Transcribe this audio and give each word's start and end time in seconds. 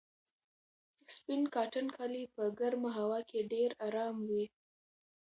سپین 1.15 1.43
کاټن 1.55 1.87
کالي 1.97 2.23
په 2.35 2.43
ګرمه 2.59 2.89
هوا 2.99 3.19
کې 3.29 3.39
ډېر 3.53 3.69
ارام 3.87 4.15
وي. 4.29 4.45